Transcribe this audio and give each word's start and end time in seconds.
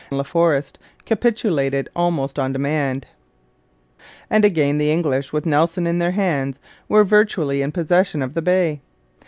La 0.09 0.23
Forest 0.23 0.79
capitulated 1.05 1.87
almost 1.95 2.39
on 2.39 2.51
demand; 2.51 3.05
and, 4.31 4.43
again, 4.43 4.79
the 4.79 4.89
English 4.91 5.31
with 5.31 5.45
Nelson 5.45 5.85
in 5.85 5.99
their 5.99 6.09
hands 6.09 6.59
were 6.89 7.03
virtually 7.03 7.61
in 7.61 7.71
possession 7.71 8.23
of 8.23 8.33
the 8.33 8.41
Bay. 8.41 8.81